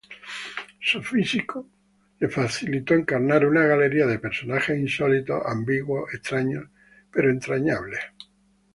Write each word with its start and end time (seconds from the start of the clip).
Su 0.79 1.03
físico 1.03 1.67
le 2.17 2.27
facilitó 2.27 2.95
encarnar 2.95 3.45
una 3.45 3.63
galería 3.67 4.07
de 4.07 4.17
personajes 4.17 4.75
insólitos, 4.79 5.43
ambiguos, 5.45 6.11
extraños 6.11 6.67
pero 7.11 7.29
entrañables. 7.29 7.99